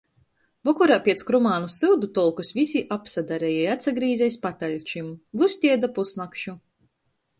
[0.67, 5.15] Vokorā piec Kromānu syudu tolkys vysi apsadareja i atsagrīze iz pataļčim.
[5.43, 6.57] Ļustieja da pusnakšu!